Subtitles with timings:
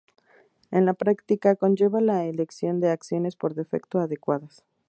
[0.71, 4.65] En la práctica, conlleva la elección de acciones por defecto adecuadas.